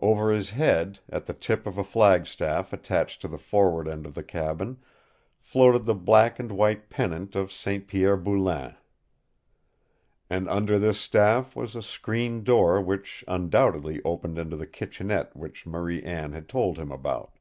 Over 0.00 0.32
his 0.32 0.50
head, 0.50 0.98
at 1.08 1.26
the 1.26 1.32
tip 1.32 1.64
of 1.64 1.78
a 1.78 1.84
flagstaff 1.84 2.72
attached 2.72 3.20
to 3.22 3.28
the 3.28 3.38
forward 3.38 3.86
end 3.86 4.04
of 4.04 4.14
the 4.14 4.22
cabin, 4.24 4.78
floated 5.38 5.86
the 5.86 5.94
black 5.94 6.40
and 6.40 6.50
white 6.50 6.90
pennant 6.90 7.36
of 7.36 7.52
St. 7.52 7.86
Pierre 7.86 8.16
Boulain. 8.16 8.74
And 10.28 10.48
under 10.48 10.76
this 10.76 10.98
staff 11.00 11.54
was 11.54 11.76
a 11.76 11.82
screened 11.82 12.42
door 12.42 12.80
which 12.82 13.24
undoubtedly 13.28 14.02
opened 14.04 14.38
into 14.40 14.56
the 14.56 14.66
kitchenette 14.66 15.36
which 15.36 15.64
Marie 15.68 16.02
Anne 16.02 16.32
had 16.32 16.48
told 16.48 16.76
him 16.76 16.90
about. 16.90 17.34